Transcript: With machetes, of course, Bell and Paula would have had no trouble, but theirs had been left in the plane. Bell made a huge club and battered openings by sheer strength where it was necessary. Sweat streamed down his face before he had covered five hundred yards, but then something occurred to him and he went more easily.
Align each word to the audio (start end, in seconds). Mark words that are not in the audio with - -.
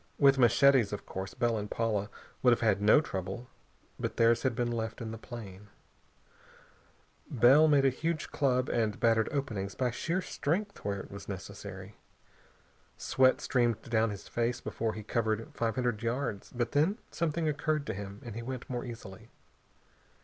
With 0.17 0.39
machetes, 0.39 0.91
of 0.91 1.05
course, 1.05 1.35
Bell 1.35 1.59
and 1.59 1.69
Paula 1.69 2.09
would 2.41 2.49
have 2.53 2.61
had 2.61 2.81
no 2.81 3.01
trouble, 3.01 3.47
but 3.99 4.17
theirs 4.17 4.41
had 4.41 4.55
been 4.55 4.71
left 4.71 4.99
in 4.99 5.11
the 5.11 5.17
plane. 5.19 5.67
Bell 7.29 7.67
made 7.67 7.85
a 7.85 7.89
huge 7.91 8.31
club 8.31 8.67
and 8.67 8.99
battered 8.99 9.29
openings 9.31 9.75
by 9.75 9.91
sheer 9.91 10.19
strength 10.19 10.79
where 10.83 10.99
it 11.01 11.11
was 11.11 11.29
necessary. 11.29 11.97
Sweat 12.97 13.39
streamed 13.41 13.79
down 13.83 14.09
his 14.09 14.27
face 14.27 14.59
before 14.59 14.93
he 14.93 15.01
had 15.01 15.07
covered 15.07 15.53
five 15.53 15.75
hundred 15.75 16.01
yards, 16.01 16.51
but 16.51 16.71
then 16.71 16.97
something 17.11 17.47
occurred 17.47 17.85
to 17.85 17.93
him 17.93 18.23
and 18.25 18.33
he 18.33 18.41
went 18.41 18.67
more 18.67 18.83
easily. 18.83 19.29